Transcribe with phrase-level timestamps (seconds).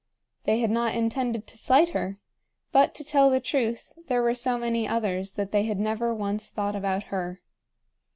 [0.45, 2.17] They had not intended to slight her;
[2.71, 6.49] but, to tell the truth, there were so many others that they had never once
[6.49, 7.39] thought about her.